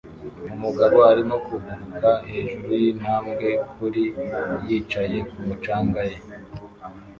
Umugabo 0.55 0.97
arimo 1.11 1.35
kuguruka 1.45 2.11
hejuru 2.31 2.71
yintambwe 2.83 3.47
kuri 3.73 4.03
yicaye 4.67 5.17
kumu 5.29 5.55
canga 5.63 6.01
ye 6.09 6.17